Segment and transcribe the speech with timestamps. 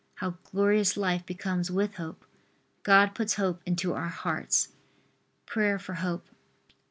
[0.15, 2.25] How glorious life becomes with hope!
[2.81, 4.69] God puts hope into our hearts.
[5.45, 6.25] PRAYER FOR HOPE.